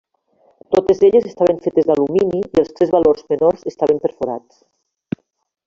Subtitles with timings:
[0.75, 4.61] Totes elles estaven fetes d'alumini i els tres valors menors estaven perforats.